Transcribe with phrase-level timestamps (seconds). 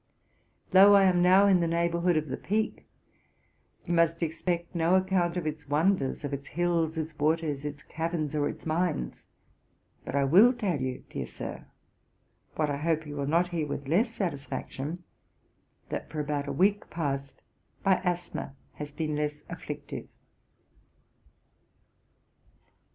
[0.71, 2.87] Though I am now in the neighbourhood of the Peak,
[3.85, 8.33] you must expect no account of its wonders, of its hills, its waters, its caverns,
[8.35, 9.27] or its mines;
[10.03, 11.65] but I will tell you, dear Sir,
[12.55, 15.03] what I hope you will not hear with less satisfaction,
[15.89, 17.43] that, for about a week past,
[17.85, 20.07] my asthma has been less afflictive.'